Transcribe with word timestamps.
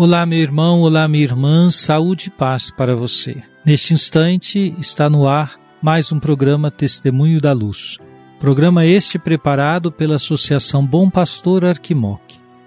Olá, 0.00 0.24
meu 0.24 0.38
irmão, 0.38 0.82
olá, 0.82 1.08
minha 1.08 1.24
irmã, 1.24 1.68
saúde 1.70 2.28
e 2.28 2.30
paz 2.30 2.70
para 2.70 2.94
você. 2.94 3.42
Neste 3.66 3.92
instante 3.92 4.72
está 4.78 5.10
no 5.10 5.26
ar 5.26 5.58
mais 5.82 6.12
um 6.12 6.20
programa 6.20 6.70
Testemunho 6.70 7.40
da 7.40 7.52
Luz. 7.52 7.98
Programa 8.38 8.86
este 8.86 9.18
preparado 9.18 9.90
pela 9.90 10.14
Associação 10.14 10.86
Bom 10.86 11.10
Pastor 11.10 11.64
Arquimoc, 11.64 12.20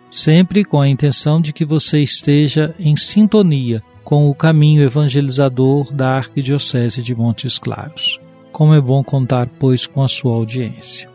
sempre 0.09 0.65
com 0.65 0.81
a 0.81 0.89
intenção 0.89 1.39
de 1.39 1.53
que 1.53 1.63
você 1.63 2.03
esteja 2.03 2.75
em 2.77 2.97
sintonia 2.97 3.81
com 4.03 4.29
o 4.29 4.35
caminho 4.35 4.83
evangelizador 4.83 5.89
da 5.93 6.17
Arquidiocese 6.17 7.01
de 7.01 7.15
Montes 7.15 7.57
Claros. 7.57 8.19
Como 8.51 8.73
é 8.73 8.81
bom 8.81 9.01
contar, 9.05 9.47
pois, 9.57 9.87
com 9.87 10.03
a 10.03 10.07
sua 10.09 10.35
audiência. 10.35 11.09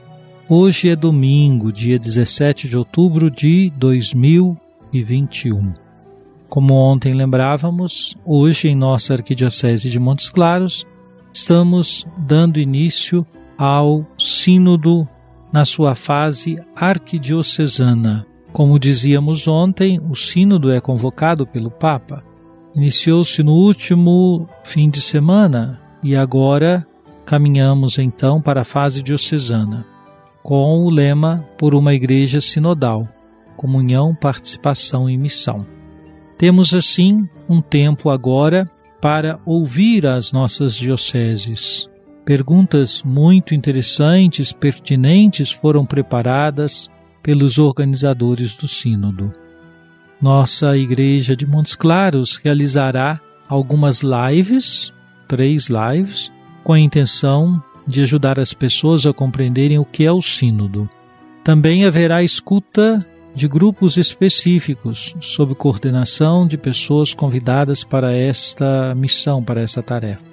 Hoje 0.49 0.89
é 0.89 0.97
domingo, 0.97 1.71
dia 1.71 1.99
17 1.99 2.69
de 2.69 2.79
outubro 2.79 3.31
de 3.31 3.71
2021. 3.77 5.85
Como 6.57 6.73
ontem 6.73 7.13
lembrávamos, 7.13 8.17
hoje 8.25 8.69
em 8.69 8.75
nossa 8.75 9.13
Arquidiocese 9.13 9.91
de 9.91 10.01
Montes 10.01 10.31
Claros, 10.31 10.87
estamos 11.31 12.07
dando 12.17 12.59
início 12.59 13.27
ao 13.59 14.07
Sínodo 14.19 15.07
na 15.53 15.67
sua 15.67 15.95
fase 15.95 16.59
arquidiocesana. 16.75 18.27
Como 18.55 18.79
dizíamos 18.79 19.47
ontem, 19.47 20.01
o 20.09 20.15
Sínodo 20.15 20.73
é 20.73 20.81
convocado 20.81 21.47
pelo 21.47 21.71
Papa. 21.71 22.25
Iniciou-se 22.75 23.43
no 23.43 23.53
último 23.53 24.49
fim 24.65 24.89
de 24.89 25.03
semana 25.03 25.79
e 26.03 26.17
agora 26.17 26.87
caminhamos 27.27 27.99
então 27.99 28.41
para 28.41 28.63
a 28.63 28.65
fase 28.65 29.03
diocesana, 29.03 29.85
com 30.43 30.87
o 30.87 30.89
lema 30.89 31.45
Por 31.59 31.75
uma 31.75 31.93
Igreja 31.93 32.41
Sinodal 32.41 33.07
comunhão, 33.59 34.15
participação 34.15 35.09
e 35.09 35.19
missão. 35.19 35.76
Temos 36.39 36.75
assim 36.75 37.29
um 37.49 37.61
tempo 37.61 38.11
agora 38.11 38.69
para 39.01 39.39
ouvir 39.45 40.07
as 40.07 40.33
nossas 40.33 40.75
dioceses. 40.75 41.89
Perguntas 42.25 43.03
muito 43.05 43.55
interessantes, 43.55 44.53
pertinentes 44.53 45.51
foram 45.51 45.87
preparadas 45.87 46.91
pelos 47.23 47.57
organizadores 47.57 48.57
do 48.57 48.69
Sínodo. 48.69 49.33
Nossa 50.21 50.77
Igreja 50.77 51.37
de 51.37 51.47
Montes 51.47 51.75
Claros 51.75 52.37
realizará 52.37 53.21
algumas 53.49 54.03
lives, 54.03 54.93
três 55.29 55.69
lives, 55.69 56.33
com 56.65 56.73
a 56.73 56.81
intenção 56.81 57.63
de 57.87 58.03
ajudar 58.03 58.41
as 58.41 58.53
pessoas 58.53 59.07
a 59.07 59.13
compreenderem 59.13 59.79
o 59.79 59.85
que 59.85 60.05
é 60.05 60.13
o 60.13 60.21
Sínodo. 60.21 60.89
Também 61.45 61.85
haverá 61.85 62.23
escuta 62.23 63.07
de 63.37 63.47
grupos 63.47 63.99
específicos, 63.99 65.15
sob 65.21 65.55
coordenação 65.55 66.47
de 66.47 66.57
pessoas 66.57 67.13
convidadas 67.13 67.85
para 67.85 68.11
esta 68.11 68.95
missão, 68.95 69.45
para 69.45 69.61
essa 69.61 69.83
tarefa. 69.83 70.25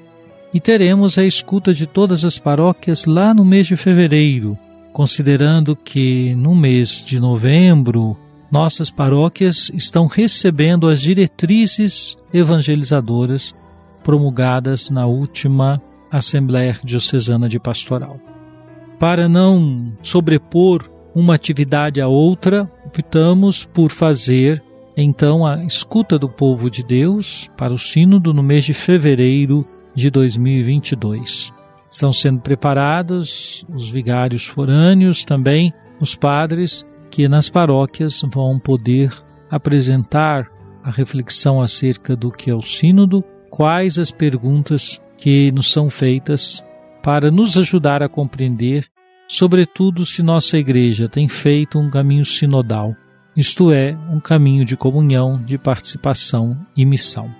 E 0.54 0.60
teremos 0.62 1.18
a 1.18 1.26
escuta 1.26 1.74
de 1.74 1.86
todas 1.86 2.24
as 2.24 2.40
paróquias 2.40 3.04
lá 3.06 3.34
no 3.34 3.44
mês 3.44 3.68
de 3.68 3.76
fevereiro, 3.76 4.58
considerando 4.94 5.76
que 5.76 6.34
no 6.36 6.56
mês 6.56 7.04
de 7.06 7.20
novembro 7.20 8.18
nossas 8.50 8.90
paróquias 8.90 9.70
estão 9.74 10.08
recebendo 10.08 10.88
as 10.88 11.02
diretrizes 11.02 12.18
evangelizadoras 12.34 13.54
promulgadas 14.02 14.90
na 14.90 15.06
última 15.06 15.82
Assembleia 16.10 16.78
Diocesana 16.82 17.50
de 17.50 17.60
Pastoral. 17.60 18.18
Para 18.98 19.28
não 19.28 19.92
sobrepor 20.02 20.90
uma 21.14 21.36
atividade 21.36 22.00
à 22.00 22.08
outra, 22.08 22.72
optamos 22.94 23.66
por 23.66 23.90
fazer 23.90 24.64
então 24.96 25.44
a 25.48 25.64
escuta 25.64 26.20
do 26.20 26.30
povo 26.30 26.70
de 26.70 26.84
Deus 26.84 27.50
para 27.58 27.74
o 27.74 27.78
Sínodo 27.78 28.32
no 28.32 28.44
mês 28.44 28.66
de 28.66 28.76
fevereiro 28.76 29.68
de 29.96 30.12
2022. 30.12 31.52
Estão 31.90 32.14
sendo 32.14 32.42
preparados 32.42 33.66
os 33.74 33.90
vigários 33.90 34.46
forâneos, 34.46 35.26
também 35.26 35.74
os 36.00 36.14
padres 36.14 36.86
que 37.10 37.28
nas 37.28 37.50
paróquias 37.50 38.22
vão 38.32 38.60
poder 38.60 39.12
apresentar 39.50 40.48
a 40.84 40.92
reflexão 40.92 41.60
acerca 41.60 42.16
do 42.16 42.30
que 42.30 42.52
é 42.52 42.56
o 42.56 42.62
Sínodo, 42.62 43.24
quais 43.50 43.98
as 43.98 44.12
perguntas 44.12 45.02
que 45.18 45.52
nos 45.52 45.72
são 45.72 45.90
feitas 45.90 46.64
para 47.02 47.32
nos 47.32 47.58
ajudar 47.58 48.04
a 48.04 48.10
compreender 48.10 48.93
sobretudo 49.28 50.06
se 50.06 50.22
nossa 50.22 50.58
igreja 50.58 51.10
tem 51.10 51.28
feito 51.28 51.80
um 51.80 51.90
caminho 51.90 52.26
sinodal, 52.26 52.96
isto 53.36 53.72
é, 53.72 53.98
um 54.12 54.20
caminho 54.20 54.64
de 54.64 54.78
comunhão, 54.78 55.42
de 55.44 55.58
participação 55.58 56.56
e 56.78 56.86
missão. 56.86 57.34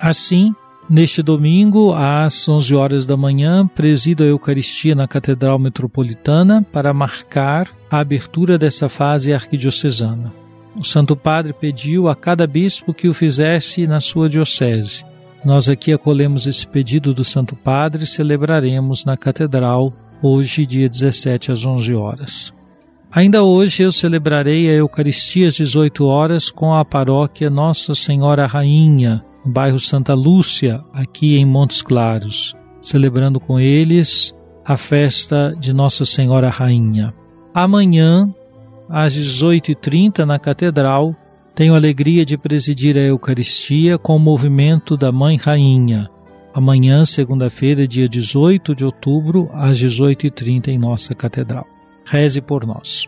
Assim, 0.00 0.52
neste 0.90 1.22
domingo, 1.22 1.94
às 1.94 2.48
11 2.48 2.74
horas 2.74 3.06
da 3.06 3.16
manhã, 3.16 3.66
presido 3.66 4.24
a 4.24 4.26
Eucaristia 4.26 4.96
na 4.96 5.06
Catedral 5.06 5.58
Metropolitana 5.58 6.66
para 6.72 6.92
marcar 6.92 7.70
a 7.90 7.98
abertura 7.98 8.58
dessa 8.58 8.88
fase 8.88 9.32
arquidiocesana. 9.32 10.32
O 10.76 10.84
Santo 10.84 11.16
Padre 11.16 11.52
pediu 11.52 12.08
a 12.08 12.16
cada 12.16 12.46
bispo 12.46 12.94
que 12.94 13.08
o 13.08 13.14
fizesse 13.14 13.86
na 13.86 14.00
sua 14.00 14.28
diocese. 14.28 15.04
Nós 15.44 15.68
aqui 15.68 15.92
acolhemos 15.92 16.46
esse 16.46 16.66
pedido 16.66 17.14
do 17.14 17.24
Santo 17.24 17.54
Padre 17.54 18.04
e 18.04 18.06
celebraremos 18.06 19.04
na 19.04 19.16
Catedral 19.16 19.92
hoje, 20.22 20.66
dia 20.66 20.88
17 20.88 21.52
às 21.52 21.64
11 21.64 21.94
horas. 21.94 22.54
Ainda 23.10 23.42
hoje 23.42 23.82
eu 23.82 23.90
celebrarei 23.90 24.68
a 24.68 24.74
Eucaristia 24.74 25.48
às 25.48 25.54
18 25.54 26.04
horas 26.04 26.50
com 26.50 26.74
a 26.74 26.84
paróquia 26.84 27.48
Nossa 27.48 27.94
Senhora 27.94 28.46
Rainha, 28.46 29.24
no 29.44 29.50
bairro 29.50 29.80
Santa 29.80 30.12
Lúcia, 30.12 30.84
aqui 30.92 31.36
em 31.38 31.44
Montes 31.44 31.80
Claros, 31.80 32.54
celebrando 32.82 33.40
com 33.40 33.58
eles 33.58 34.34
a 34.64 34.76
festa 34.76 35.54
de 35.58 35.72
Nossa 35.72 36.04
Senhora 36.04 36.50
Rainha. 36.50 37.14
Amanhã, 37.54 38.32
às 38.88 39.14
18h30, 39.14 40.24
na 40.26 40.38
Catedral, 40.38 41.16
tenho 41.54 41.74
alegria 41.74 42.24
de 42.24 42.36
presidir 42.36 42.96
a 42.96 43.00
Eucaristia 43.00 43.98
com 43.98 44.14
o 44.14 44.20
movimento 44.20 44.96
da 44.96 45.10
Mãe 45.10 45.36
Rainha. 45.36 46.10
Amanhã, 46.52 47.04
segunda-feira, 47.04 47.86
dia 47.86 48.08
18 48.08 48.74
de 48.74 48.84
outubro, 48.84 49.48
às 49.52 49.78
18h30, 49.78 50.68
em 50.68 50.78
nossa 50.78 51.14
Catedral. 51.14 51.66
Reze 52.04 52.40
por 52.40 52.66
nós. 52.66 53.06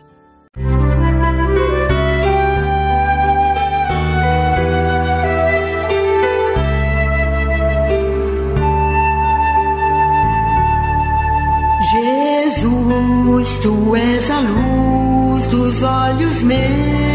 Jesus, 11.91 13.59
tu 13.59 13.95
és 13.95 14.31
a 14.31 14.39
luz 14.39 15.47
dos 15.47 15.81
olhos 15.83 16.43
meus. 16.43 17.10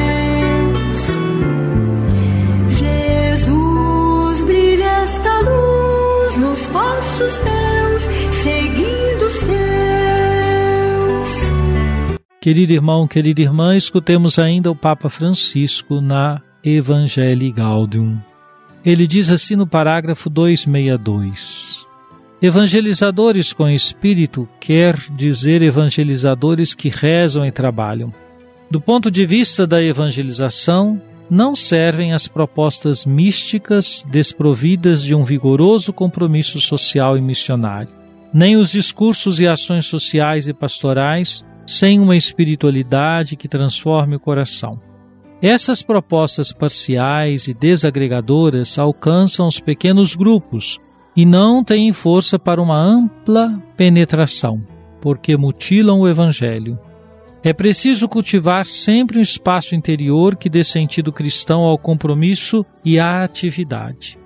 Passos 7.17 7.39
teus, 7.39 8.03
seguindo 8.35 9.27
os 9.27 9.39
teus. 9.41 9.57
Querido 12.41 12.73
irmão, 12.75 13.09
querida 13.09 13.41
irmã, 13.41 13.75
escutemos 13.77 14.39
ainda 14.39 14.71
o 14.71 14.77
Papa 14.77 15.09
Francisco 15.09 16.01
na 16.01 16.43
Evangelii 16.63 17.53
Gaudium. 17.53 18.19
Ele 18.85 19.07
diz 19.07 19.31
assim 19.31 19.57
no 19.57 19.67
parágrafo 19.67 20.29
262: 20.29 21.87
Evangelizadores 22.41 23.53
com 23.53 23.69
espírito 23.69 24.47
quer 24.61 24.97
dizer 25.17 25.63
evangelizadores 25.63 26.75
que 26.75 26.91
rezam 26.91 27.47
e 27.47 27.51
trabalham. 27.51 28.13
Do 28.71 28.81
ponto 28.81 29.11
de 29.11 29.25
vista 29.25 29.67
da 29.67 29.83
evangelização, 29.83 31.01
não 31.29 31.57
servem 31.57 32.13
as 32.13 32.29
propostas 32.29 33.05
místicas 33.05 34.05
desprovidas 34.09 35.03
de 35.03 35.15
um 35.15 35.25
vigoroso 35.25 35.93
compromisso 35.93 36.61
social 36.61 37.17
e 37.19 37.21
missionário, 37.21 37.91
nem 38.33 38.57
os 38.57 38.71
discursos 38.71 39.41
e 39.41 39.47
ações 39.47 39.87
sociais 39.87 40.47
e 40.47 40.53
pastorais 40.53 41.45
sem 41.67 41.99
uma 41.99 42.17
espiritualidade 42.17 43.37
que 43.37 43.49
transforme 43.49 44.17
o 44.17 44.21
coração. 44.21 44.81
Essas 45.43 45.83
propostas 45.83 46.53
parciais 46.53 47.47
e 47.47 47.55
desagregadoras 47.55 48.79
alcançam 48.79 49.47
os 49.47 49.61
pequenos 49.61 50.15
grupos 50.15 50.79
e 51.15 51.27
não 51.27 51.63
têm 51.65 51.93
força 51.93 52.39
para 52.39 52.61
uma 52.61 52.79
ampla 52.79 53.61
penetração, 53.77 54.63
porque 55.01 55.37
mutilam 55.37 56.01
o 56.01 56.09
Evangelho. 56.09 56.79
É 57.47 57.53
preciso 57.53 58.09
cultivar 58.09 58.67
sempre 58.67 59.21
um 59.21 59.23
espaço 59.23 59.77
interior 59.77 60.35
que 60.35 60.51
dê 60.51 60.65
sentido 60.65 61.13
cristão 61.13 61.63
ao 61.63 61.79
compromisso 61.79 62.67
e 62.85 62.99
à 62.99 63.23
atividade. 63.23 64.19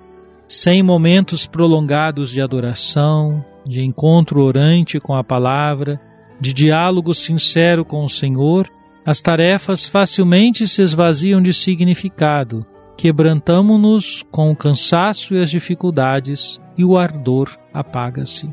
Sem 0.47 0.81
momentos 0.81 1.45
prolongados 1.45 2.31
de 2.31 2.41
adoração, 2.41 3.45
de 3.63 3.85
encontro 3.85 4.41
orante 4.41 4.99
com 4.99 5.13
a 5.13 5.23
palavra, 5.23 6.01
de 6.39 6.51
diálogo 6.51 7.13
sincero 7.13 7.85
com 7.85 8.03
o 8.03 8.09
Senhor, 8.09 8.67
as 9.05 9.21
tarefas 9.21 9.87
facilmente 9.87 10.67
se 10.67 10.81
esvaziam 10.81 11.43
de 11.43 11.53
significado, 11.53 12.65
quebrantamo-nos 12.97 14.25
com 14.31 14.49
o 14.49 14.55
cansaço 14.55 15.35
e 15.35 15.39
as 15.39 15.51
dificuldades 15.51 16.59
e 16.75 16.83
o 16.83 16.97
ardor 16.97 17.55
apaga-se. 17.71 18.49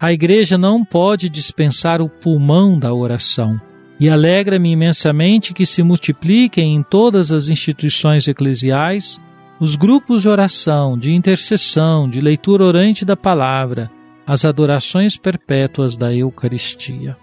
A 0.00 0.12
igreja 0.12 0.58
não 0.58 0.84
pode 0.84 1.28
dispensar 1.28 2.02
o 2.02 2.08
pulmão 2.08 2.76
da 2.76 2.92
oração, 2.92 3.60
e 3.98 4.08
alegra-me 4.08 4.70
imensamente 4.70 5.54
que 5.54 5.64
se 5.64 5.82
multipliquem 5.82 6.74
em 6.74 6.82
todas 6.82 7.30
as 7.32 7.48
instituições 7.48 8.26
eclesiais 8.26 9.20
os 9.60 9.76
grupos 9.76 10.22
de 10.22 10.28
oração, 10.28 10.98
de 10.98 11.12
intercessão, 11.12 12.08
de 12.08 12.20
leitura 12.20 12.64
orante 12.64 13.04
da 13.04 13.16
palavra, 13.16 13.90
as 14.26 14.44
adorações 14.44 15.16
perpétuas 15.16 15.96
da 15.96 16.12
Eucaristia. 16.12 17.16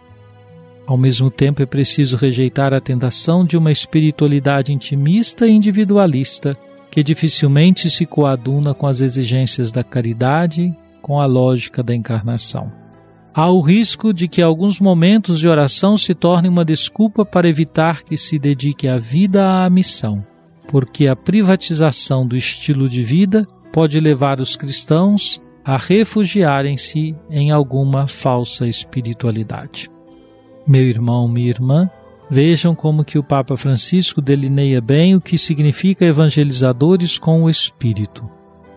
Ao 0.88 0.98
mesmo 0.98 1.30
tempo, 1.30 1.62
é 1.62 1.66
preciso 1.66 2.16
rejeitar 2.16 2.74
a 2.74 2.82
tentação 2.82 3.46
de 3.46 3.58
uma 3.58 3.72
espiritualidade 3.72 4.74
intimista 4.74 5.46
e 5.46 5.52
individualista 5.52 6.58
que 6.90 7.04
dificilmente 7.04 7.90
se 7.90 8.06
coaduna 8.06 8.74
com 8.74 8.88
as 8.88 9.02
exigências 9.02 9.72
da 9.72 9.84
caridade, 9.84 10.76
com 11.02 11.20
a 11.20 11.26
lógica 11.26 11.82
da 11.82 11.96
encarnação. 11.96 12.81
Há 13.34 13.50
o 13.50 13.62
risco 13.62 14.14
de 14.14 14.28
que 14.28 14.42
alguns 14.42 14.80
momentos 14.80 15.40
de 15.40 15.48
oração 15.48 15.98
se 15.98 16.14
tornem 16.14 16.52
uma 16.52 16.66
desculpa 16.66 17.26
para 17.26 17.48
evitar 17.48 18.04
que 18.04 18.18
se 18.18 18.38
dedique 18.38 18.90
a 18.90 18.98
vida 18.98 19.64
à 19.64 19.70
missão, 19.70 20.26
porque 20.68 21.08
a 21.08 21.16
privatização 21.16 22.28
do 22.28 22.36
estilo 22.36 22.90
de 22.90 23.04
vida 23.04 23.48
pode 23.72 23.98
levar 24.02 24.42
os 24.42 24.58
cristãos 24.58 25.42
a 25.64 25.78
refugiarem-se 25.78 27.16
em 27.30 27.52
alguma 27.52 28.06
falsa 28.06 28.68
espiritualidade. 28.68 29.90
Meu 30.68 30.84
irmão, 30.84 31.26
minha 31.28 31.50
irmã, 31.50 31.90
vejam 32.30 32.76
como 32.76 33.06
que 33.06 33.18
o 33.18 33.24
Papa 33.24 33.56
Francisco 33.56 34.22
delineia 34.22 34.82
bem 34.82 35.16
o 35.16 35.22
que 35.22 35.38
significa 35.38 36.04
evangelizadores 36.04 37.18
com 37.18 37.44
o 37.44 37.50
Espírito. 37.50 38.30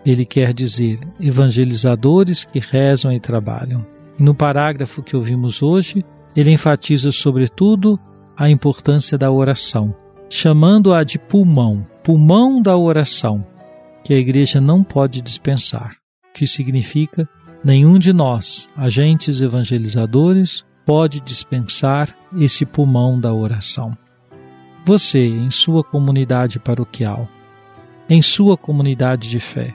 Ele 0.07 0.25
quer 0.25 0.53
dizer 0.53 1.01
evangelizadores 1.19 2.45
que 2.45 2.61
rezam 2.61 3.13
e 3.13 3.19
trabalham. 3.19 3.94
No 4.19 4.35
parágrafo 4.35 5.03
que 5.03 5.17
ouvimos 5.17 5.63
hoje, 5.63 6.05
ele 6.37 6.51
enfatiza 6.51 7.11
sobretudo 7.11 7.99
a 8.37 8.49
importância 8.49 9.17
da 9.17 9.31
oração, 9.31 9.95
chamando-a 10.29 11.05
de 11.05 11.19
pulmão, 11.19 11.87
pulmão 12.03 12.61
da 12.61 12.77
oração, 12.77 13.45
que 14.03 14.13
a 14.13 14.19
igreja 14.19 14.61
não 14.61 14.83
pode 14.83 15.21
dispensar 15.21 15.97
que 16.35 16.47
significa 16.47 17.27
nenhum 17.65 17.99
de 17.99 18.13
nós, 18.13 18.69
agentes 18.77 19.41
evangelizadores, 19.41 20.67
pode 20.85 21.21
dispensar 21.21 22.15
esse 22.37 22.67
pulmão 22.67 23.19
da 23.19 23.33
oração. 23.33 23.97
Você, 24.85 25.25
em 25.25 25.51
sua 25.51 25.83
comunidade 25.83 26.59
paroquial, 26.59 27.27
em 28.11 28.21
sua 28.21 28.59
comunidade 28.59 29.31
de 29.31 29.41
fé, 29.41 29.75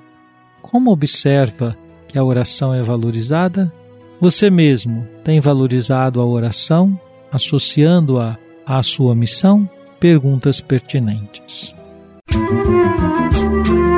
como 0.62 0.92
observa 0.92 1.76
que 2.08 2.20
a 2.20 2.24
oração 2.24 2.74
é 2.74 2.84
valorizada? 2.84 3.74
Você 4.21 4.50
mesmo 4.50 5.07
tem 5.24 5.39
valorizado 5.39 6.19
a 6.19 6.25
oração, 6.25 7.00
associando-a 7.31 8.38
à 8.66 8.83
sua 8.83 9.16
missão? 9.16 9.69
Perguntas 10.00 10.62
pertinentes. 10.62 11.74
Música 12.33 13.89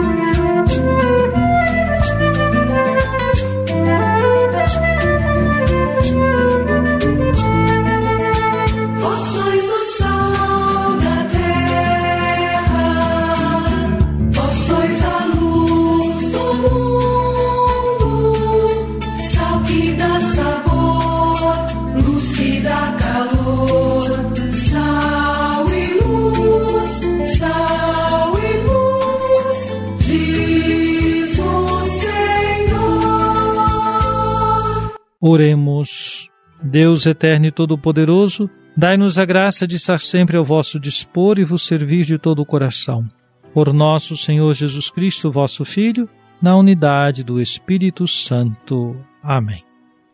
Oremos. 35.21 36.31
Deus 36.63 37.05
eterno 37.05 37.47
e 37.47 37.51
todo-poderoso, 37.51 38.49
dai-nos 38.75 39.17
a 39.17 39.25
graça 39.25 39.67
de 39.67 39.75
estar 39.75 39.99
sempre 39.99 40.37
ao 40.37 40.45
vosso 40.45 40.79
dispor 40.79 41.39
e 41.39 41.43
vos 41.43 41.63
servir 41.63 42.05
de 42.05 42.17
todo 42.17 42.41
o 42.41 42.45
coração. 42.45 43.07
Por 43.53 43.73
nosso 43.73 44.15
Senhor 44.15 44.53
Jesus 44.53 44.89
Cristo, 44.89 45.31
vosso 45.31 45.65
Filho, 45.65 46.07
na 46.41 46.55
unidade 46.55 47.23
do 47.23 47.41
Espírito 47.41 48.07
Santo. 48.07 48.95
Amém. 49.23 49.63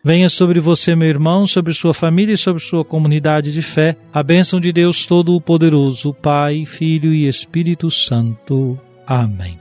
Venha 0.03 0.29
sobre 0.29 0.59
você, 0.59 0.95
meu 0.95 1.09
irmão, 1.09 1.45
sobre 1.45 1.73
sua 1.73 1.93
família 1.93 2.33
e 2.33 2.37
sobre 2.37 2.63
sua 2.63 2.85
comunidade 2.85 3.51
de 3.51 3.61
fé, 3.61 3.97
a 4.13 4.23
bênção 4.23 4.59
de 4.59 4.71
Deus 4.71 5.05
Todo-Poderoso, 5.05 6.13
Pai, 6.13 6.65
Filho 6.65 7.13
e 7.13 7.27
Espírito 7.27 7.91
Santo. 7.91 8.79
Amém. 9.05 9.59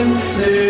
Cansemos 0.00 0.38
de 0.38 0.69